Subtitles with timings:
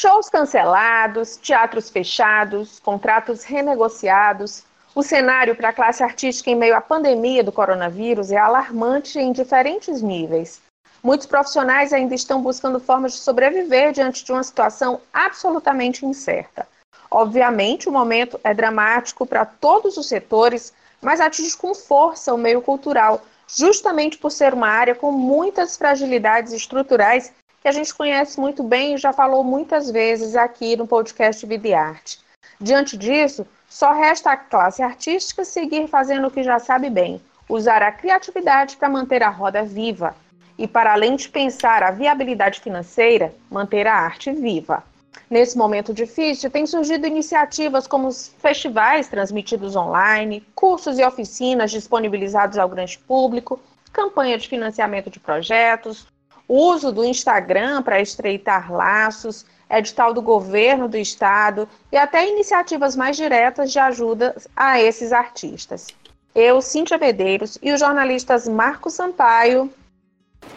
[0.00, 4.62] Shows cancelados, teatros fechados, contratos renegociados.
[4.94, 9.32] O cenário para a classe artística em meio à pandemia do coronavírus é alarmante em
[9.32, 10.60] diferentes níveis.
[11.02, 16.68] Muitos profissionais ainda estão buscando formas de sobreviver diante de uma situação absolutamente incerta.
[17.10, 20.72] Obviamente, o momento é dramático para todos os setores,
[21.02, 26.52] mas atinge com força o meio cultural, justamente por ser uma área com muitas fragilidades
[26.52, 31.44] estruturais que a gente conhece muito bem e já falou muitas vezes aqui no podcast
[31.44, 32.18] Vida e Arte.
[32.60, 37.82] Diante disso, só resta à classe artística seguir fazendo o que já sabe bem, usar
[37.82, 40.14] a criatividade para manter a roda viva
[40.56, 44.82] e, para além de pensar a viabilidade financeira, manter a arte viva.
[45.30, 52.58] Nesse momento difícil, têm surgido iniciativas como os festivais transmitidos online, cursos e oficinas disponibilizados
[52.58, 53.60] ao grande público,
[53.92, 56.06] campanha de financiamento de projetos,
[56.48, 63.16] uso do Instagram para estreitar laços, edital do governo do estado e até iniciativas mais
[63.16, 65.88] diretas de ajuda a esses artistas.
[66.34, 69.70] Eu, Cíntia Medeiros e os jornalistas Marco Sampaio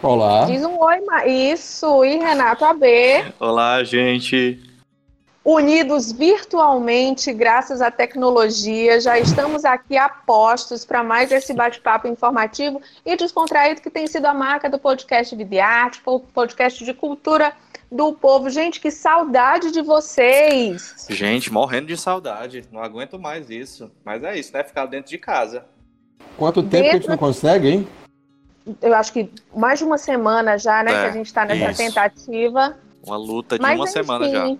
[0.02, 0.44] Olá.
[0.46, 2.86] Diz um oi, isso, e Renato AB.
[3.38, 4.60] Olá, gente.
[5.44, 12.80] Unidos virtualmente, graças à tecnologia, já estamos aqui a postos para mais esse bate-papo informativo
[13.04, 16.00] e descontraído que tem sido a marca do podcast Videarte,
[16.32, 17.52] podcast de cultura
[17.90, 18.50] do povo.
[18.50, 21.06] Gente, que saudade de vocês!
[21.10, 22.64] Gente, morrendo de saudade.
[22.70, 23.90] Não aguento mais isso.
[24.04, 24.62] Mas é isso, né?
[24.62, 25.64] Ficar dentro de casa.
[26.36, 26.90] Quanto tempo dentro...
[26.90, 27.88] que a gente não consegue, hein?
[28.80, 31.70] eu acho que mais de uma semana já, né, é, que a gente está nessa
[31.70, 31.82] isso.
[31.82, 32.76] tentativa.
[33.04, 34.56] Uma luta de Mas, uma enfim, semana já.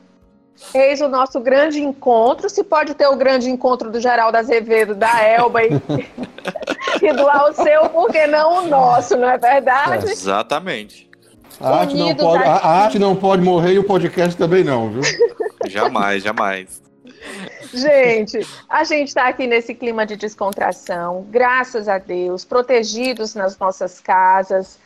[0.74, 2.48] Eis o nosso grande encontro.
[2.48, 5.70] Se pode ter o grande encontro do Geraldo Azevedo, da Elba e,
[7.02, 10.06] e do Alceu, por que não o nosso, não é verdade?
[10.06, 11.10] É, exatamente.
[11.60, 15.02] A arte, não pode, a arte não pode morrer e o podcast também não, viu?
[15.68, 16.82] jamais, jamais.
[17.72, 24.00] Gente, a gente está aqui nesse clima de descontração, graças a Deus, protegidos nas nossas
[24.00, 24.78] casas,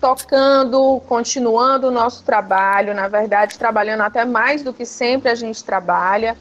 [0.00, 5.62] tocando, continuando o nosso trabalho, na verdade, trabalhando até mais do que sempre a gente
[5.62, 6.36] trabalha,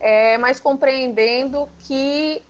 [0.00, 2.42] é, mas compreendendo que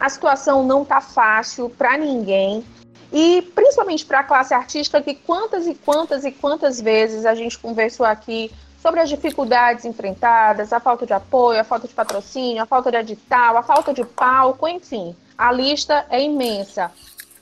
[0.00, 2.64] a situação não está fácil para ninguém.
[3.12, 7.58] E principalmente para a classe artística, que quantas e quantas e quantas vezes a gente
[7.58, 12.66] conversou aqui sobre as dificuldades enfrentadas, a falta de apoio, a falta de patrocínio, a
[12.66, 16.90] falta de edital, a falta de palco, enfim, a lista é imensa.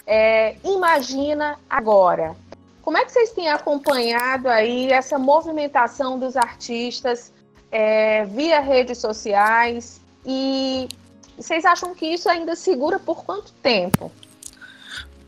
[0.06, 2.36] É, imagina agora.
[2.86, 7.32] Como é que vocês têm acompanhado aí essa movimentação dos artistas
[7.68, 10.86] é, via redes sociais e
[11.36, 14.12] vocês acham que isso ainda segura por quanto tempo?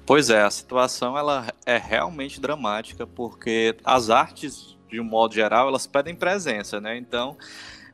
[0.06, 5.66] Pois é, a situação ela é realmente dramática porque as artes de um modo geral,
[5.66, 6.96] elas pedem presença, né?
[6.96, 7.36] Então,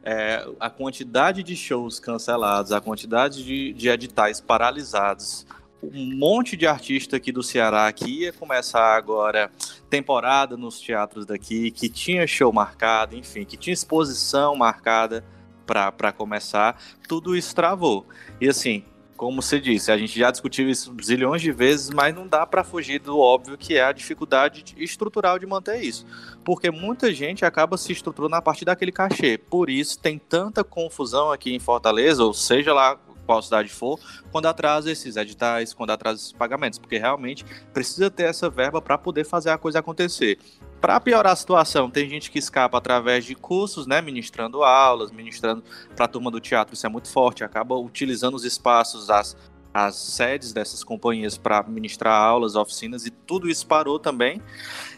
[0.03, 5.47] é, a quantidade de shows cancelados, a quantidade de, de editais paralisados,
[5.93, 9.50] um monte de artista aqui do Ceará que ia começar agora
[9.91, 15.25] temporada nos teatros daqui, que tinha show marcado, enfim, que tinha exposição marcada
[15.67, 18.06] para começar, tudo isso travou.
[18.41, 18.84] E assim,
[19.17, 22.65] como você disse, a gente já discutiu isso zilhões de vezes, mas não dá para
[22.65, 26.05] fugir do óbvio que é a dificuldade estrutural de manter isso.
[26.44, 29.39] Porque muita gente acaba se estruturando a partir daquele cachê.
[29.39, 33.99] Por isso tem tanta confusão aqui em Fortaleza, ou seja lá qual cidade for,
[34.31, 38.99] quando atrasa esses editais, quando atrasa esses pagamentos, porque realmente precisa ter essa verba para
[38.99, 40.39] poder fazer a coisa acontecer.
[40.81, 45.65] Para piorar a situação, tem gente que escapa através de cursos, né, ministrando aulas, ministrando
[45.97, 49.35] para a turma do teatro, isso é muito forte, acaba utilizando os espaços, as,
[49.75, 54.41] as sedes dessas companhias para ministrar aulas, oficinas, e tudo isso parou também.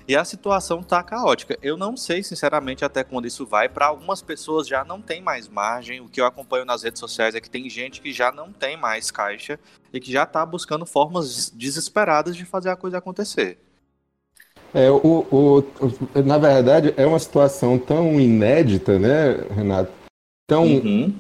[0.06, 1.59] E a situação está caótica.
[1.62, 3.69] Eu não sei, sinceramente, até quando isso vai.
[3.69, 6.00] Para algumas pessoas já não tem mais margem.
[6.00, 8.76] O que eu acompanho nas redes sociais é que tem gente que já não tem
[8.76, 9.59] mais caixa
[9.92, 13.58] e que já está buscando formas desesperadas de fazer a coisa acontecer.
[14.75, 14.97] É, o,
[15.31, 19.90] o, o, na verdade, é uma situação tão inédita, né, Renato?
[20.46, 21.12] Tão, uhum.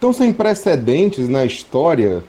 [0.00, 2.22] tão sem precedentes na história,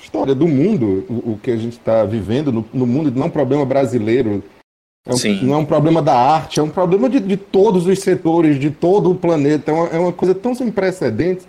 [0.00, 3.26] história do mundo, o, o que a gente está vivendo no, no mundo, não é
[3.26, 4.42] um problema brasileiro
[5.08, 7.98] é um, não é um problema da arte, é um problema de, de todos os
[8.00, 9.70] setores, de todo o planeta.
[9.70, 11.48] É uma, é uma coisa tão sem precedentes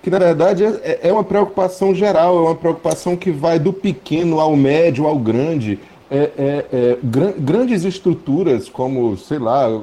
[0.00, 4.38] que, na verdade, é, é, uma preocupação geral, é uma preocupação que vai do pequeno
[4.38, 5.80] ao médio ao grande.
[6.08, 9.82] É, é, é gran, grandes estruturas como, sei lá,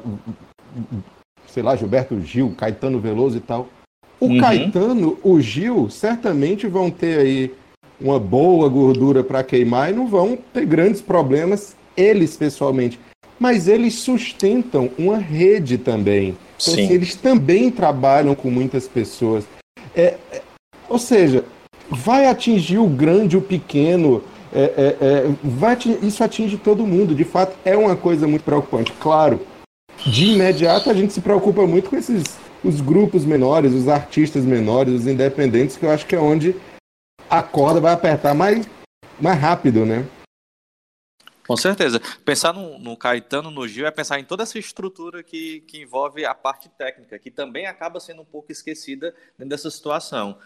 [1.48, 3.68] sei lá, Gilberto Gil, Caetano Veloso e tal.
[4.18, 4.40] O uhum.
[4.40, 7.54] Caetano, o Gil, certamente vão ter aí
[8.00, 13.00] uma boa gordura para queimar e não vão ter grandes problemas eles pessoalmente
[13.40, 16.38] mas eles sustentam uma rede também.
[16.62, 19.46] Então, assim, eles também trabalham com muitas pessoas.
[19.96, 20.42] É, é,
[20.90, 21.46] ou seja,
[21.90, 24.22] vai atingir o grande, o pequeno,
[24.54, 27.16] é, é, é vai, isso atinge todo mundo.
[27.16, 28.92] De fato, é uma coisa muito preocupante.
[29.00, 29.40] Claro,
[30.06, 34.94] de imediato a gente se preocupa muito com esses os grupos menores, os artistas menores,
[34.94, 36.54] os independentes, que eu acho que é onde
[37.30, 38.68] a corda vai apertar mais,
[39.20, 40.06] mais rápido, né?
[41.50, 42.00] Com certeza.
[42.24, 46.24] Pensar no, no, Caetano, no Gil, é pensar em toda essa estrutura que, que envolve
[46.24, 50.38] a parte técnica, que também acaba sendo um pouco esquecida dentro dessa situação.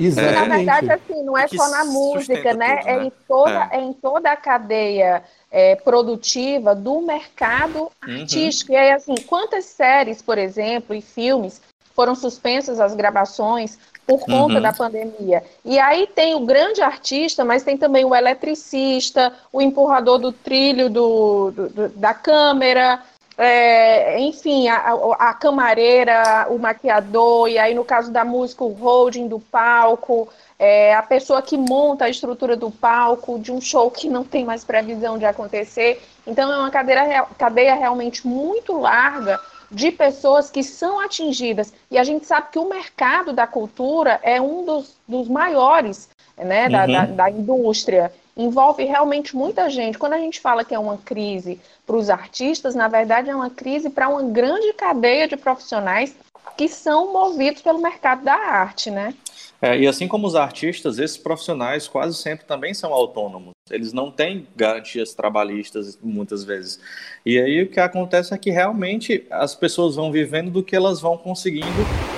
[0.00, 0.48] Exatamente.
[0.48, 2.76] Na verdade, assim, não é só na música, né?
[2.76, 3.02] Tudo, né?
[3.02, 3.76] É, em toda, é.
[3.76, 3.80] é.
[3.82, 8.20] em toda a cadeia é, produtiva do mercado uhum.
[8.20, 8.72] artístico.
[8.72, 8.78] Uhum.
[8.78, 11.60] E aí, assim, quantas séries, por exemplo, e filmes
[11.94, 14.60] foram suspensas as gravações por conta uhum.
[14.62, 15.42] da pandemia.
[15.64, 20.88] E aí tem o grande artista, mas tem também o eletricista, o empurrador do trilho
[20.88, 23.02] do, do, do da câmera,
[23.36, 29.28] é, enfim, a, a, camareira, o maquiador, e aí no caso da música, o holding
[29.28, 34.08] do palco, é, a pessoa que monta a estrutura do palco de um show que
[34.08, 36.00] não tem mais previsão de acontecer.
[36.26, 39.38] Então é uma cadeira, cadeia realmente muito larga
[39.70, 41.72] de pessoas que são atingidas.
[41.90, 46.68] E a gente sabe que o mercado da cultura é um dos, dos maiores né,
[46.68, 46.92] da, uhum.
[46.92, 48.12] da, da indústria.
[48.36, 49.98] Envolve realmente muita gente.
[49.98, 53.50] Quando a gente fala que é uma crise para os artistas, na verdade é uma
[53.50, 56.14] crise para uma grande cadeia de profissionais
[56.56, 59.14] que são movidos pelo mercado da arte, né?
[59.60, 63.55] É, e assim como os artistas, esses profissionais quase sempre também são autônomos.
[63.70, 66.80] Eles não têm garantias trabalhistas muitas vezes.
[67.24, 71.00] E aí o que acontece é que realmente as pessoas vão vivendo do que elas
[71.00, 71.66] vão conseguindo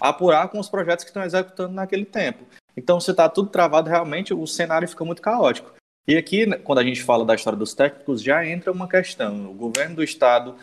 [0.00, 2.44] apurar com os projetos que estão executando naquele tempo.
[2.76, 5.72] Então, se está tudo travado, realmente o cenário fica muito caótico.
[6.06, 9.50] E aqui, quando a gente fala da história dos técnicos, já entra uma questão.
[9.50, 10.54] O governo do estado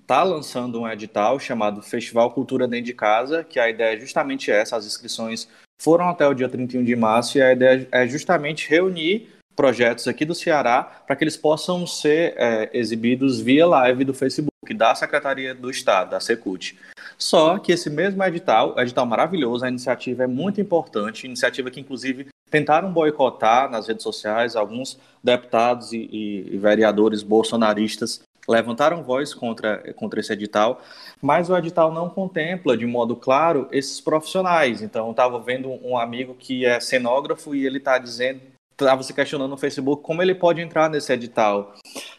[0.00, 4.50] está lançando um edital chamado Festival Cultura Dentro de Casa, que a ideia é justamente
[4.50, 5.48] essa, as inscrições
[5.80, 10.24] foram até o dia 31 de março e a ideia é justamente reunir projetos aqui
[10.24, 15.54] do Ceará para que eles possam ser é, exibidos via live do Facebook da Secretaria
[15.54, 16.76] do Estado, da Secult.
[17.18, 22.28] Só que esse mesmo edital, edital maravilhoso, a iniciativa é muito importante, iniciativa que inclusive
[22.50, 29.92] tentaram boicotar nas redes sociais alguns deputados e, e, e vereadores bolsonaristas levantaram voz contra,
[29.94, 30.82] contra esse edital,
[31.20, 34.82] mas o edital não contempla de modo claro esses profissionais.
[34.82, 38.40] Então, estava vendo um amigo que é cenógrafo e ele está dizendo,
[38.72, 41.74] estava se questionando no Facebook como ele pode entrar nesse edital,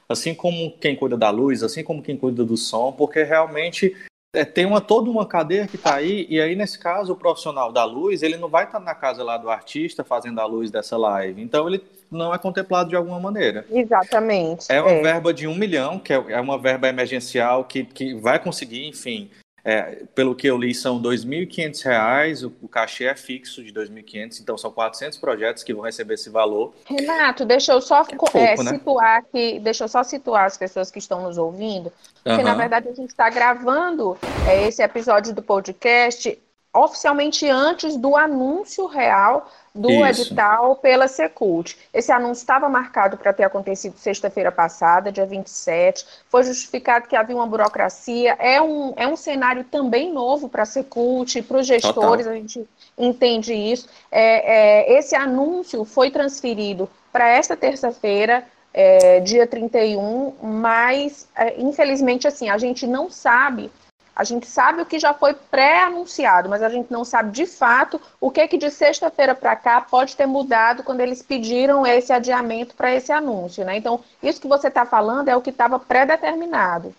[0.08, 3.96] assim como quem cuida da luz, assim como quem cuida do som, porque realmente
[4.36, 7.72] é, tem uma, toda uma cadeia que está aí, e aí, nesse caso, o profissional
[7.72, 10.72] da luz, ele não vai estar tá na casa lá do artista fazendo a luz
[10.72, 11.40] dessa live.
[11.40, 13.64] Então, ele não é contemplado de alguma maneira.
[13.70, 14.66] Exatamente.
[14.72, 15.02] É uma é.
[15.04, 19.30] verba de um milhão, que é, é uma verba emergencial que, que vai conseguir, enfim,
[19.66, 23.88] é, pelo que eu li, são R$ 2.500, o, o cachê é fixo de R$
[23.88, 26.74] 2.500, então são 400 projetos que vão receber esse valor.
[26.86, 28.72] Renato, deixa eu só é pouco, é, né?
[28.72, 31.92] situar aqui, deixa eu só situar as pessoas que estão nos ouvindo,
[32.24, 32.44] porque uhum.
[32.44, 34.18] na verdade a gente está gravando
[34.48, 36.38] é, esse episódio do podcast
[36.74, 40.22] oficialmente antes do anúncio real do Isso.
[40.24, 41.78] edital pela Secult.
[41.94, 46.06] Esse anúncio estava marcado para ter acontecido sexta-feira passada, dia 27.
[46.30, 48.36] Foi justificado que havia uma burocracia.
[48.40, 52.34] É um, é um cenário também novo para a Secult, para os gestores, Total.
[52.34, 53.88] a gente entende isso.
[54.12, 62.28] É, é, esse anúncio foi transferido para esta terça-feira, é, dia 31, mas, é, infelizmente,
[62.28, 63.72] assim, a gente não sabe
[64.16, 68.00] a gente sabe o que já foi pré-anunciado, mas a gente não sabe de fato
[68.22, 72.76] o que que de sexta-feira para cá pode ter mudado quando eles pediram esse adiamento
[72.76, 73.78] para esse anúncio, né?
[73.78, 76.94] Então, isso que você está falando é o que estava pré-determinado.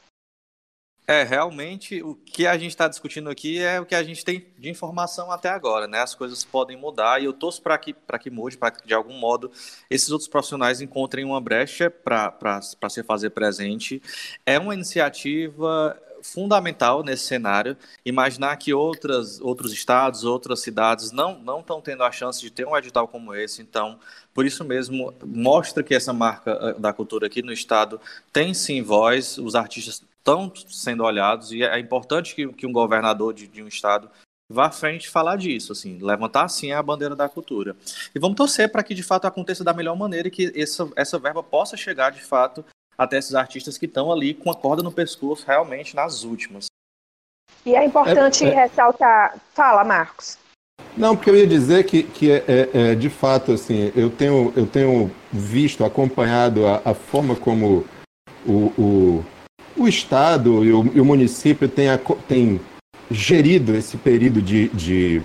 [1.06, 4.46] É, realmente o que a gente está discutindo aqui é o que a gente tem
[4.58, 6.00] de informação até agora, né?
[6.00, 9.12] As coisas podem mudar e eu torço para que, que mude, para que de algum
[9.12, 9.52] modo
[9.90, 14.02] esses outros profissionais encontrem uma brecha para se fazer presente.
[14.46, 15.94] É uma iniciativa
[16.24, 17.76] fundamental nesse cenário.
[18.04, 22.66] Imaginar que outras, outros estados, outras cidades não não estão tendo a chance de ter
[22.66, 23.60] um edital como esse.
[23.60, 23.98] Então,
[24.32, 28.00] por isso mesmo, mostra que essa marca eh, da cultura aqui no estado
[28.32, 33.34] tem sim voz, os artistas estão sendo olhados e é importante que, que um governador
[33.34, 34.10] de, de um estado
[34.50, 37.76] vá à frente falar disso, assim, levantar sim a bandeira da cultura.
[38.14, 41.18] E vamos torcer para que de fato aconteça da melhor maneira e que essa, essa
[41.18, 42.64] verba possa chegar de fato
[42.96, 46.66] até esses artistas que estão ali com a corda no pescoço realmente nas últimas.
[47.64, 48.54] E é importante é, é...
[48.54, 49.36] ressaltar.
[49.54, 50.38] Fala, Marcos.
[50.96, 54.52] Não, porque eu ia dizer que, que é, é, é, de fato, assim, eu tenho,
[54.56, 57.84] eu tenho visto, acompanhado a, a forma como
[58.46, 59.24] o, o,
[59.76, 61.88] o Estado e o, e o município têm,
[62.28, 62.60] têm
[63.10, 65.22] gerido esse período de, de,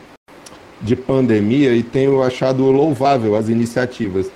[0.81, 4.31] de pandemia e tenho achado louvável as iniciativas.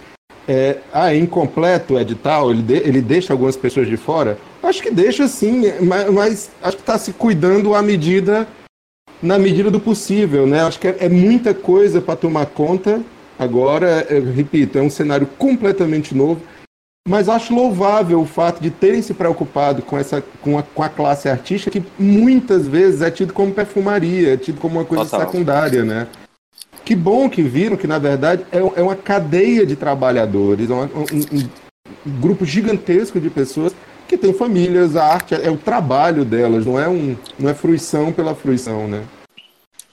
[0.48, 4.38] É, ah, é incompleto o edital, ele, de, ele deixa algumas pessoas de fora?
[4.62, 8.46] Acho que deixa sim, mas, mas acho que está se cuidando à medida,
[9.22, 10.62] na medida do possível, né?
[10.62, 13.02] Acho que é, é muita coisa para tomar conta
[13.40, 16.42] agora, repito, é um cenário completamente novo,
[17.08, 20.90] mas acho louvável o fato de terem se preocupado com, essa, com, a, com a
[20.90, 25.22] classe artística, que muitas vezes é tido como perfumaria, é tido como uma coisa Total.
[25.22, 26.08] secundária, né?
[26.86, 30.84] Que bom que viram que, na verdade, é, é uma cadeia de trabalhadores, é um,
[30.84, 31.50] um,
[32.06, 33.74] um, grupo gigantesco de pessoas
[34.06, 38.12] que têm famílias, a arte é o trabalho delas, não é, um, não é fruição
[38.12, 39.04] pela fruição, né?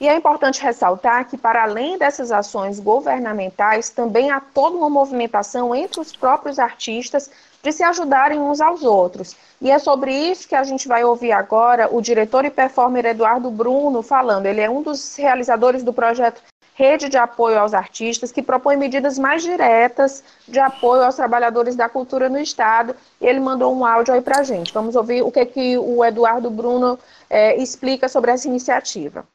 [0.01, 5.75] E é importante ressaltar que, para além dessas ações governamentais, também há toda uma movimentação
[5.75, 7.29] entre os próprios artistas
[7.61, 9.37] de se ajudarem uns aos outros.
[9.61, 13.51] E é sobre isso que a gente vai ouvir agora o diretor e performer Eduardo
[13.51, 14.47] Bruno falando.
[14.47, 16.41] Ele é um dos realizadores do projeto
[16.73, 21.89] Rede de Apoio aos Artistas, que propõe medidas mais diretas de apoio aos trabalhadores da
[21.89, 22.95] cultura no Estado.
[23.19, 24.73] Ele mandou um áudio aí para a gente.
[24.73, 26.97] Vamos ouvir o que, que o Eduardo Bruno
[27.29, 29.25] é, explica sobre essa iniciativa.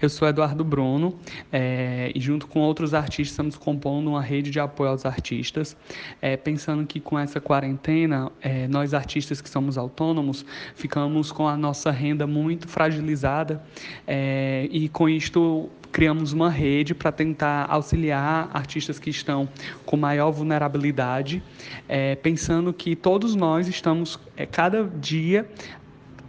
[0.00, 1.18] Eu sou Eduardo Bruno
[1.52, 5.76] é, e junto com outros artistas estamos compondo uma rede de apoio aos artistas,
[6.20, 10.44] é, pensando que com essa quarentena, é, nós artistas que somos autônomos,
[10.74, 13.62] ficamos com a nossa renda muito fragilizada
[14.70, 19.48] e com isto criamos uma rede para tentar auxiliar artistas que estão
[19.84, 21.42] com maior vulnerabilidade,
[21.88, 25.48] é, pensando que todos nós estamos, é, cada dia,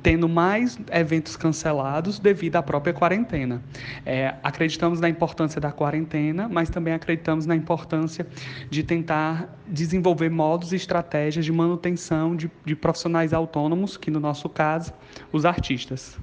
[0.02, 3.62] tendo mais eventos cancelados devido à própria quarentena.
[4.06, 8.26] É, acreditamos na importância da quarentena, mas também acreditamos na importância
[8.70, 14.50] de tentar desenvolver modos e estratégias de manutenção de, de profissionais autônomos, que no nosso
[14.50, 14.94] caso,
[15.32, 16.18] os artistas.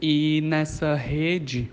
[0.00, 1.70] E nessa rede,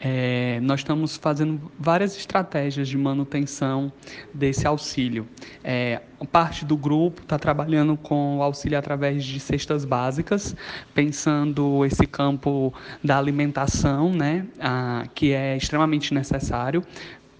[0.00, 3.92] é, nós estamos fazendo várias estratégias de manutenção
[4.32, 5.26] desse auxílio.
[5.64, 6.00] É,
[6.32, 10.54] parte do grupo está trabalhando com o auxílio através de cestas básicas,
[10.94, 16.82] pensando esse campo da alimentação, né, a, que é extremamente necessário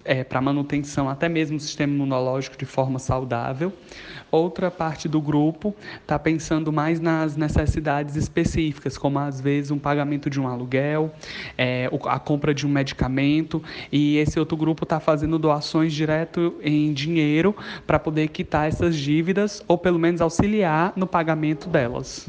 [0.09, 3.71] é, para manutenção até mesmo do sistema imunológico de forma saudável.
[4.31, 10.27] Outra parte do grupo está pensando mais nas necessidades específicas, como às vezes um pagamento
[10.27, 11.13] de um aluguel,
[11.55, 13.61] é, a compra de um medicamento,
[13.91, 19.63] e esse outro grupo está fazendo doações direto em dinheiro para poder quitar essas dívidas
[19.67, 22.27] ou pelo menos auxiliar no pagamento delas.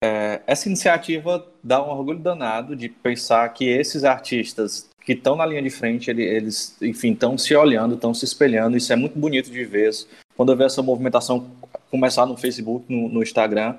[0.04, 5.46] É, essa iniciativa dá um orgulho danado de pensar que esses artistas que estão na
[5.46, 8.78] linha de frente, eles, enfim, estão se olhando, estão se espelhando.
[8.78, 9.92] Isso é muito bonito de ver
[10.36, 11.52] quando eu ver essa movimentação
[11.90, 13.76] começar no Facebook, no, no Instagram,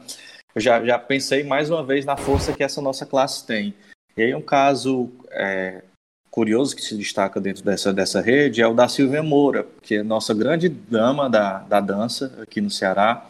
[0.54, 3.74] eu já, já pensei mais uma vez na força que essa nossa classe tem.
[4.16, 5.82] E aí um caso é,
[6.30, 10.02] curioso que se destaca dentro dessa, dessa rede é o da Silvia Moura, que é
[10.02, 13.26] nossa grande dama da, da dança aqui no Ceará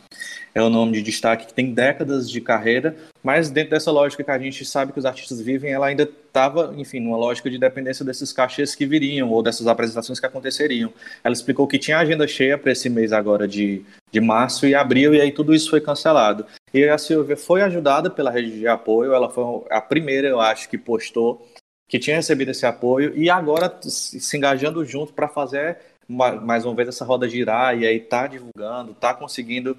[0.54, 4.30] é um nome de destaque que tem décadas de carreira, mas dentro dessa lógica que
[4.30, 8.04] a gente sabe que os artistas vivem, ela ainda estava, enfim, numa lógica de dependência
[8.04, 10.92] desses cachês que viriam ou dessas apresentações que aconteceriam.
[11.24, 15.14] Ela explicou que tinha agenda cheia para esse mês agora de, de março e abril,
[15.14, 16.44] e aí tudo isso foi cancelado.
[16.72, 20.68] E a Silvia foi ajudada pela rede de apoio, ela foi a primeira, eu acho,
[20.68, 21.46] que postou
[21.88, 25.76] que tinha recebido esse apoio e agora se engajando junto para fazer
[26.08, 29.76] mais uma vez essa roda girar e aí tá divulgando, tá conseguindo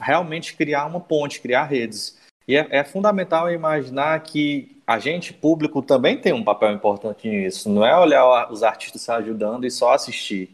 [0.00, 2.18] realmente criar uma ponte, criar redes.
[2.48, 7.68] E é, é, fundamental imaginar que a gente, público, também tem um papel importante nisso.
[7.68, 10.50] Não é olhar os artistas se ajudando e só assistir.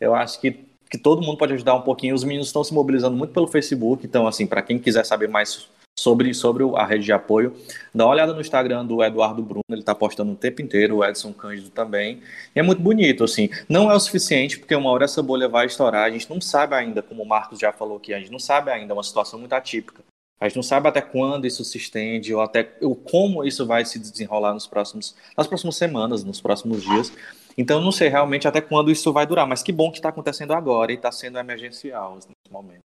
[0.00, 0.52] Eu acho que,
[0.88, 2.14] que todo mundo pode ajudar um pouquinho.
[2.14, 4.06] Os meninos estão se mobilizando muito pelo Facebook.
[4.06, 5.68] Então, assim, para quem quiser saber mais
[6.00, 7.54] sobre, sobre a rede de apoio.
[7.94, 11.04] Dá uma olhada no Instagram do Eduardo Bruno, ele está postando o tempo inteiro, o
[11.04, 12.22] Edson Cândido também.
[12.56, 13.50] E é muito bonito, assim.
[13.68, 16.04] Não é o suficiente, porque uma hora essa bolha vai estourar.
[16.04, 18.70] A gente não sabe ainda, como o Marcos já falou aqui, a gente não sabe
[18.70, 20.02] ainda, é uma situação muito atípica.
[20.40, 23.84] A gente não sabe até quando isso se estende ou até ou como isso vai
[23.84, 27.12] se desenrolar nos próximos, nas próximas semanas, nos próximos dias.
[27.58, 30.54] Então, não sei realmente até quando isso vai durar, mas que bom que está acontecendo
[30.54, 32.89] agora e está sendo emergencial nesse momento.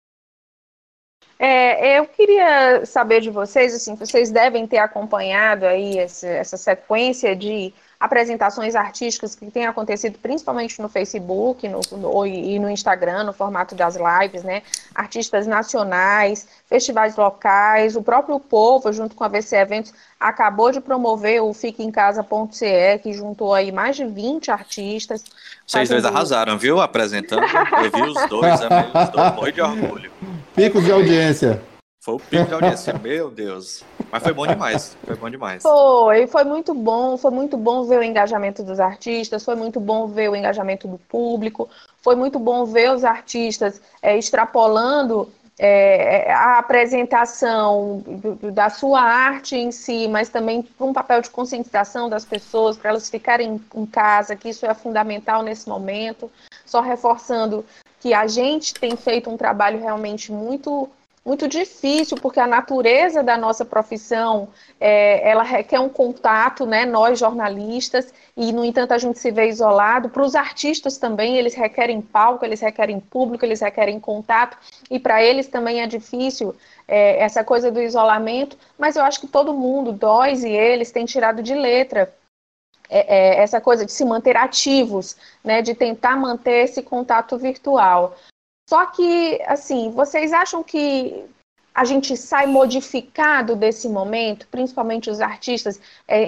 [1.38, 7.36] É, eu queria saber de vocês, assim, vocês devem ter acompanhado aí essa, essa sequência
[7.36, 13.34] de apresentações artísticas que têm acontecido principalmente no Facebook no, no, e no Instagram, no
[13.34, 14.62] formato das lives, né?
[14.94, 21.42] Artistas nacionais, festivais locais, o próprio povo, junto com a VC Eventos, acabou de promover
[21.42, 25.24] o Fique em Casa.ce, que juntou aí mais de 20 artistas.
[25.66, 26.80] Vocês dois arrasaram, viu?
[26.80, 27.44] Apresentando.
[27.44, 30.12] Eu vi os dois, estou de orgulho.
[30.56, 31.62] Picos de audiência.
[32.02, 33.84] Foi o pico de audiência, meu Deus.
[34.10, 35.62] Mas foi bom demais, foi bom demais.
[35.62, 40.08] Foi, foi muito bom, foi muito bom ver o engajamento dos artistas, foi muito bom
[40.08, 41.68] ver o engajamento do público,
[42.02, 48.02] foi muito bom ver os artistas é, extrapolando é, a apresentação
[48.54, 53.10] da sua arte em si, mas também um papel de conscientização das pessoas para elas
[53.10, 56.32] ficarem em casa, que isso é fundamental nesse momento.
[56.66, 57.66] Só reforçando
[58.00, 60.90] que a gente tem feito um trabalho realmente muito
[61.26, 64.48] muito difícil, porque a natureza da nossa profissão,
[64.80, 69.50] é, ela requer um contato, né, nós jornalistas, e, no entanto, a gente se vê
[69.50, 70.10] isolado.
[70.10, 74.56] Para os artistas também, eles requerem palco, eles requerem público, eles requerem contato,
[74.90, 76.56] e para eles também é difícil
[76.88, 81.06] é, essa coisa do isolamento, mas eu acho que todo mundo, nós e eles, têm
[81.06, 82.14] tirado de letra
[82.90, 88.16] é, é, essa coisa de se manter ativos, né, de tentar manter esse contato virtual.
[88.70, 91.26] Só que, assim, vocês acham que
[91.74, 96.24] a gente sai modificado desse momento, principalmente os artistas, é,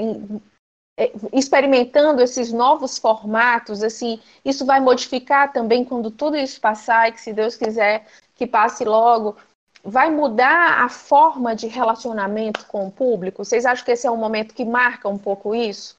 [1.00, 7.12] é, experimentando esses novos formatos, assim, isso vai modificar também quando tudo isso passar e
[7.12, 9.38] que, se Deus quiser, que passe logo,
[9.84, 13.46] vai mudar a forma de relacionamento com o público?
[13.46, 15.97] Vocês acham que esse é um momento que marca um pouco isso?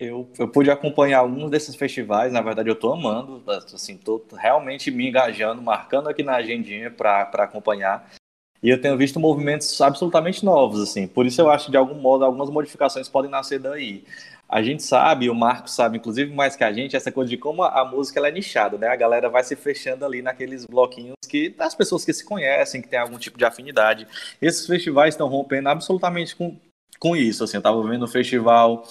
[0.00, 4.92] Eu, eu pude acompanhar alguns desses festivais, na verdade eu estou amando, assim, tô realmente
[4.92, 8.08] me engajando, marcando aqui na agendinha para acompanhar.
[8.62, 11.06] E eu tenho visto movimentos absolutamente novos, assim.
[11.06, 14.04] Por isso eu acho que de algum modo algumas modificações podem nascer daí.
[14.48, 17.62] A gente sabe, o Marco sabe, inclusive mais que a gente, essa coisa de como
[17.62, 18.88] a, música ela é nichada, né?
[18.88, 22.88] A galera vai se fechando ali naqueles bloquinhos que das pessoas que se conhecem, que
[22.88, 24.06] tem algum tipo de afinidade.
[24.40, 26.56] Esses festivais estão rompendo absolutamente com,
[26.98, 27.44] com isso.
[27.44, 28.84] Assim, eu estava vendo um festival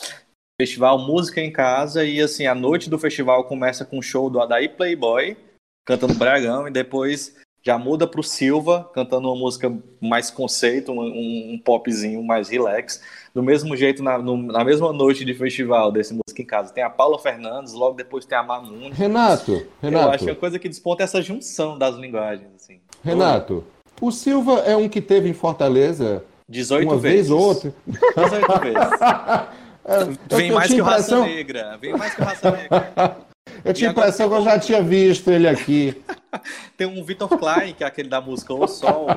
[0.60, 4.42] festival Música em Casa e assim, a noite do festival começa com o show do
[4.42, 5.38] Adair Playboy
[5.86, 11.54] cantando Bragão e depois já muda para o Silva cantando uma música mais conceito, um,
[11.54, 13.02] um, popzinho mais relax.
[13.36, 16.84] Do mesmo jeito, na, no, na mesma noite de festival desse Música em Casa, tem
[16.84, 18.92] a Paula Fernandes, logo depois tem a Mamundi.
[18.94, 20.06] Renato, Renato.
[20.06, 22.50] Eu acho que a coisa que desponta é essa junção das linguagens.
[22.56, 22.80] Assim.
[23.04, 23.64] Renato,
[24.02, 27.30] o Silva é um que teve em Fortaleza 18 uma vezes.
[27.30, 27.74] vez ou outra.
[27.86, 29.58] 18 vezes.
[29.88, 31.78] É, vem mais que o Raça Negra.
[31.80, 33.18] Vem mais que o Raça Negra.
[33.64, 36.02] Eu tinha a impressão que eu já tinha visto ele aqui.
[36.78, 39.08] Tem um Vitor Klein, que é aquele da música O Sol,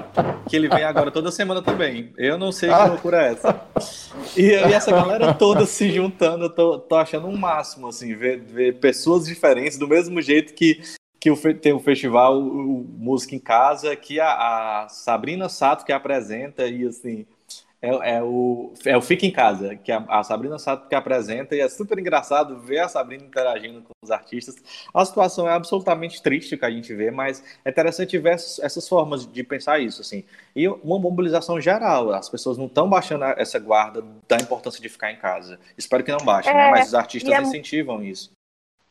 [0.48, 2.12] que ele vem agora toda semana também.
[2.16, 2.86] Eu não sei que ah.
[2.86, 3.60] loucura é essa.
[4.36, 8.40] E, e, essa galera toda se juntando, eu tô, tô achando um máximo, assim, ver,
[8.40, 10.80] ver pessoas diferentes, do mesmo jeito que,
[11.20, 15.92] que o, tem o festival o Música em Casa, que a, a Sabrina Sato que
[15.92, 17.26] apresenta, e assim
[17.82, 21.56] é, é, o, é o Fica em Casa, que a, a, Sabrina Sato que apresenta,
[21.56, 24.56] e é super engraçado ver a Sabrina interagindo com os artistas.
[24.92, 28.86] A situação é absolutamente triste que a gente vê, mas é interessante ver essas, essas
[28.86, 30.24] formas de pensar isso, assim.
[30.54, 35.10] E uma mobilização geral, as pessoas não estão baixando essa guarda da importância de ficar
[35.10, 35.58] em casa.
[35.76, 36.60] Espero que não baixem, né?
[36.60, 36.70] é, né?
[36.72, 38.30] mas os artistas é, incentivam isso.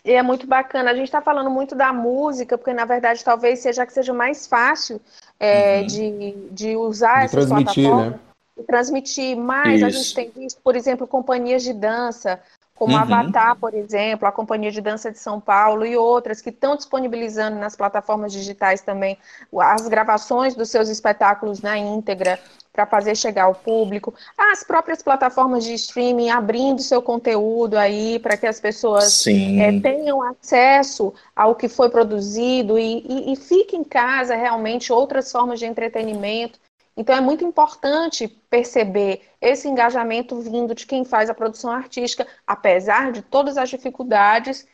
[0.04, 0.90] E é muito bacana.
[0.90, 4.48] A gente está falando muito da música, porque na verdade talvez seja que seja mais
[4.48, 5.00] fácil
[5.40, 5.86] é, uhum.
[5.86, 8.10] de, de usar de essa plataforma.
[8.12, 8.20] Né?
[8.64, 9.78] Transmitir mais.
[9.78, 9.86] Isso.
[9.86, 12.40] A gente tem visto, por exemplo, companhias de dança,
[12.80, 13.02] como uhum.
[13.02, 17.60] Avatar, por exemplo, a Companhia de Dança de São Paulo e outras que estão disponibilizando
[17.60, 19.18] nas plataformas digitais também
[19.60, 22.40] as gravações dos seus espetáculos na íntegra
[22.72, 28.38] para fazer chegar ao público, as próprias plataformas de streaming abrindo seu conteúdo aí para
[28.38, 33.84] que as pessoas é, tenham acesso ao que foi produzido e, e, e fiquem em
[33.84, 36.58] casa realmente outras formas de entretenimento
[37.00, 43.14] então é muito importante perceber esse engajamento vindo de quem faz a produção artística, apesar
[43.14, 44.68] de todas as dificuldades,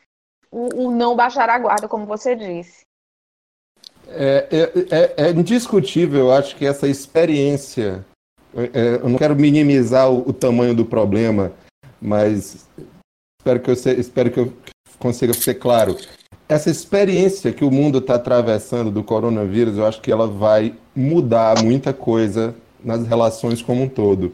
[0.50, 2.80] o, o não baixar a guarda, como você disse.
[4.08, 8.04] É, é, é, é indiscutível, eu acho que essa experiência,
[8.56, 11.52] é, eu não quero minimizar o, o, tamanho do problema,
[12.02, 12.68] mas
[13.38, 14.52] espero que eu, espero que eu
[14.98, 15.96] consiga ser claro.
[16.48, 21.62] Essa experiência que o mundo está atravessando do coronavírus, eu acho que ela vai mudar
[21.62, 22.54] muita coisa
[22.84, 24.32] nas relações como um todo.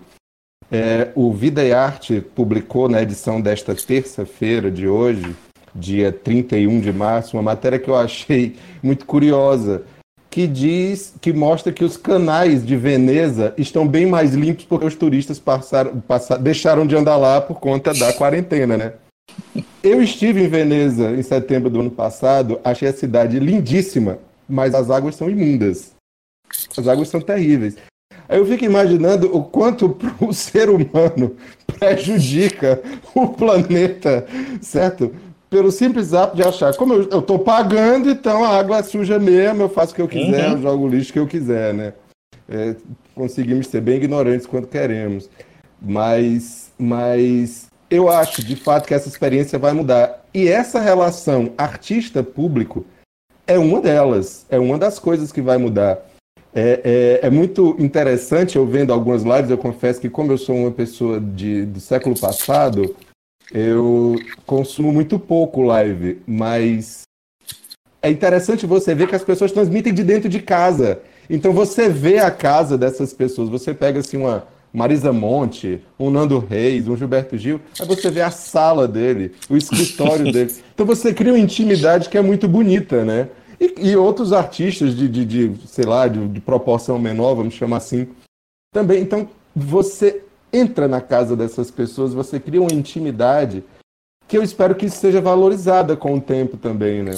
[0.70, 5.34] É, o Vida e Arte publicou na edição desta terça-feira de hoje
[5.74, 9.82] dia 31 de março, uma matéria que eu achei muito curiosa,
[10.30, 14.94] que diz, que mostra que os canais de Veneza estão bem mais limpos porque os
[14.94, 18.92] turistas passaram, passaram, deixaram de andar lá por conta da quarentena, né?
[19.82, 24.18] Eu estive em Veneza em setembro do ano passado, achei a cidade lindíssima,
[24.48, 25.92] mas as águas são imundas.
[26.76, 27.76] As águas são terríveis.
[28.28, 32.80] Aí eu fico imaginando o quanto o ser humano prejudica
[33.14, 34.26] o planeta,
[34.60, 35.12] certo?
[35.52, 39.64] pelo simples ato de achar, como eu estou pagando, então a água é suja mesmo,
[39.64, 40.52] eu faço o que eu quiser, uhum.
[40.52, 41.92] eu jogo o lixo que eu quiser, né?
[42.48, 42.74] É,
[43.14, 45.28] conseguimos ser bem ignorantes quando queremos.
[45.78, 50.24] Mas, mas eu acho, de fato, que essa experiência vai mudar.
[50.32, 52.86] E essa relação artista-público
[53.46, 55.98] é uma delas, é uma das coisas que vai mudar.
[56.54, 60.56] É, é, é, muito interessante eu vendo algumas lives, eu confesso que como eu sou
[60.56, 62.96] uma pessoa de, do século passado,
[63.52, 67.02] eu consumo muito pouco live, mas
[68.00, 71.02] é interessante você ver que as pessoas transmitem de dentro de casa.
[71.28, 76.38] Então você vê a casa dessas pessoas, você pega assim uma Marisa Monte, um Nando
[76.38, 80.54] Reis, um Gilberto Gil, aí você vê a sala dele, o escritório dele.
[80.74, 83.28] Então você cria uma intimidade que é muito bonita, né?
[83.60, 87.76] E, e outros artistas de, de, de sei lá, de, de proporção menor, vamos chamar
[87.76, 88.08] assim,
[88.72, 89.02] também.
[89.02, 93.62] Então você entra na casa dessas pessoas, você cria uma intimidade
[94.26, 97.12] que eu espero que seja valorizada com o tempo também, né?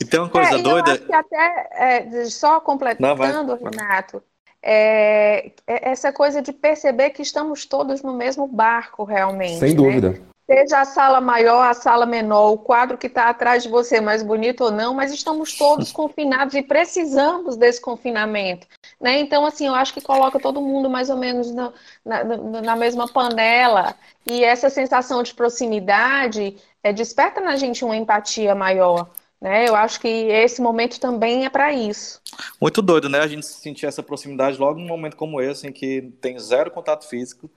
[0.00, 0.90] E tem uma coisa é, doida.
[0.90, 4.20] Eu acho que até, é, só completando, Não, Renato, é,
[4.70, 9.60] é, essa coisa de perceber que estamos todos no mesmo barco, realmente.
[9.60, 9.74] Sem né?
[9.74, 10.20] dúvida.
[10.44, 14.22] Seja a sala maior, a sala menor, o quadro que está atrás de você mais
[14.22, 18.66] bonito ou não, mas estamos todos confinados e precisamos desse confinamento.
[19.00, 19.20] Né?
[19.20, 21.72] Então, assim, eu acho que coloca todo mundo mais ou menos na,
[22.04, 22.24] na,
[22.62, 23.94] na mesma panela
[24.26, 29.08] e essa sensação de proximidade é, desperta na gente uma empatia maior.
[29.40, 29.68] Né?
[29.68, 32.20] Eu acho que esse momento também é para isso.
[32.60, 33.20] Muito doido, né?
[33.20, 37.08] A gente sentir essa proximidade logo num momento como esse, em que tem zero contato
[37.08, 37.48] físico.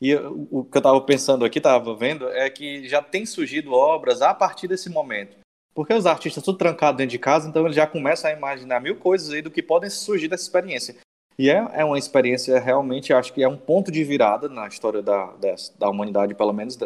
[0.00, 4.20] E o que eu estava pensando aqui, estava vendo, é que já tem surgido obras
[4.20, 5.36] a partir desse momento.
[5.72, 8.96] Porque os artistas tudo trancados dentro de casa, então eles já começam a imaginar mil
[8.96, 10.96] coisas aí do que podem surgir dessa experiência.
[11.38, 15.00] E é, é uma experiência realmente, acho que é um ponto de virada na história
[15.00, 16.76] da, da, da humanidade, pelo menos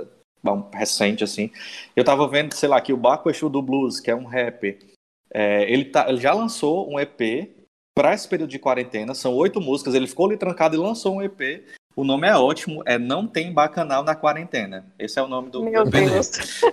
[0.73, 1.51] recente, assim.
[1.95, 4.79] Eu tava vendo, sei lá, que o Baco Exu do Blues, que é um rapper,
[5.33, 7.51] é, ele, tá, ele já lançou um EP
[7.95, 11.23] para esse período de quarentena, são oito músicas, ele ficou ali trancado e lançou um
[11.23, 14.87] EP o nome é ótimo, é Não Tem Bacanal na Quarentena.
[14.99, 16.63] Esse é o nome do Meu Deus.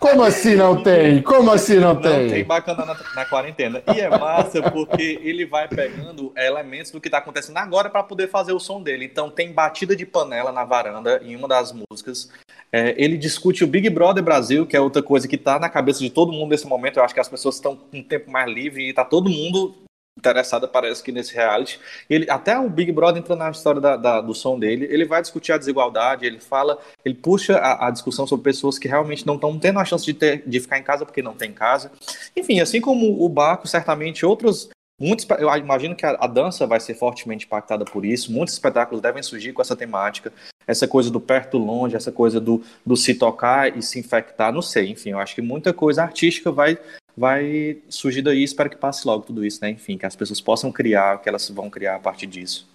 [0.00, 1.22] Como assim não tem?
[1.22, 2.24] Como assim não, não tem?
[2.24, 3.82] Não tem bacanal na, na, quarentena.
[3.94, 8.28] E é massa porque ele vai pegando elementos do que está acontecendo agora para poder
[8.28, 9.06] fazer o som dele.
[9.06, 12.30] Então tem batida de panela na varanda em uma das músicas.
[12.70, 16.00] É, ele discute o Big Brother Brasil, que é outra coisa que está na cabeça
[16.00, 16.98] de todo mundo nesse momento.
[16.98, 19.83] Eu acho que as pessoas estão com um tempo mais livre e está todo mundo
[20.16, 21.78] interessada, parece que nesse reality.
[22.08, 25.20] Ele, até o Big Brother entra na história da, da, do som dele, ele vai
[25.20, 29.34] discutir a desigualdade, ele fala, ele puxa a, a discussão sobre pessoas que realmente não
[29.34, 31.90] estão tendo a chance de, ter, de ficar em casa porque não tem casa.
[32.36, 34.68] Enfim, assim como o Baco, certamente outros.
[35.00, 38.32] Muitos, eu imagino que a, a dança vai ser fortemente impactada por isso.
[38.32, 40.32] Muitos espetáculos devem surgir com essa temática
[40.66, 44.62] essa coisa do perto longe, essa coisa do, do se tocar e se infectar, não
[44.62, 46.78] sei, enfim, eu acho que muita coisa artística vai
[47.16, 48.42] vai surgir daí.
[48.42, 49.70] Espero que passe logo tudo isso, né?
[49.70, 52.68] Enfim, que as pessoas possam criar que elas vão criar a partir disso.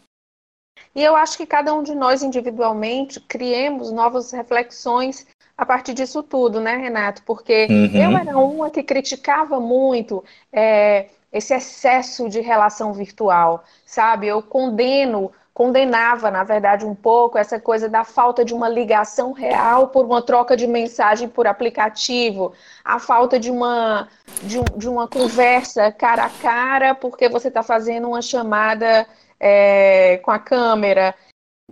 [0.95, 6.23] E eu acho que cada um de nós individualmente criemos novas reflexões a partir disso
[6.23, 7.21] tudo, né, Renato?
[7.23, 7.95] Porque uhum.
[7.95, 10.23] eu era uma que criticava muito
[10.53, 14.27] é, esse excesso de relação virtual, sabe?
[14.27, 19.89] Eu condeno condenava, na verdade, um pouco essa coisa da falta de uma ligação real
[19.89, 24.07] por uma troca de mensagem por aplicativo, a falta de uma,
[24.41, 29.05] de, um, de uma conversa cara a cara, porque você está fazendo uma chamada
[29.37, 31.13] é, com a câmera.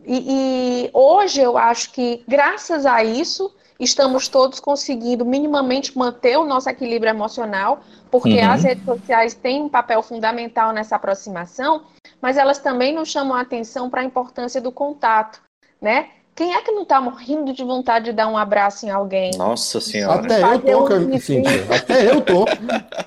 [0.06, 6.45] E, e hoje eu acho que, graças a isso, estamos todos conseguindo minimamente manter o
[6.45, 8.51] nosso equilíbrio emocional, porque uhum.
[8.51, 11.83] as redes sociais têm um papel fundamental nessa aproximação,
[12.21, 15.41] mas elas também nos chamam a atenção para a importância do contato,
[15.81, 16.09] né?
[16.38, 19.32] Quem é que não está morrendo de vontade de dar um abraço em alguém?
[19.36, 20.21] Nossa senhora.
[20.21, 21.19] Até eu tô, um...
[21.19, 21.65] Cíntia.
[21.76, 22.45] Até eu tô.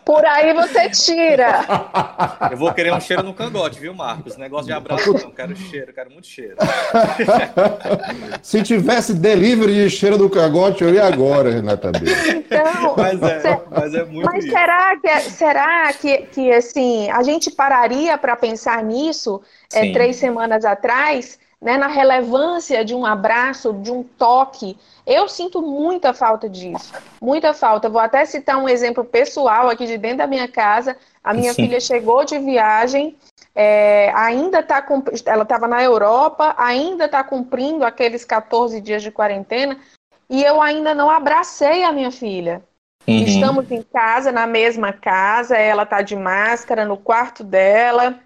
[0.04, 1.64] Por aí você tira.
[2.50, 4.36] Eu vou querer um cheiro no cangote, viu, Marcos?
[4.36, 6.56] Negócio de abraço não, quero cheiro, quero muito cheiro.
[8.42, 12.10] Se tivesse delivery de cheiro no cangote, eu ia agora, Renata B.
[12.30, 14.52] Então, mas é, mas é muito Mas isso.
[14.52, 19.40] será que, será que, que assim, a gente pararia para pensar nisso
[19.72, 21.38] é, três semanas atrás?
[21.60, 24.78] Né, na relevância de um abraço, de um toque.
[25.06, 27.88] Eu sinto muita falta disso, muita falta.
[27.88, 30.96] Vou até citar um exemplo pessoal aqui de dentro da minha casa.
[31.22, 31.64] A minha Sim.
[31.66, 33.14] filha chegou de viagem,
[33.54, 34.82] é, ainda está
[35.26, 39.76] ela estava na Europa, ainda está cumprindo aqueles 14 dias de quarentena,
[40.30, 42.62] e eu ainda não abracei a minha filha.
[43.06, 43.24] Uhum.
[43.24, 48.18] Estamos em casa, na mesma casa, ela está de máscara no quarto dela